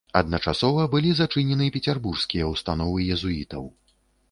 [0.19, 3.71] Адначасова былі зачынены пецярбургскія ўстановы езуітаў.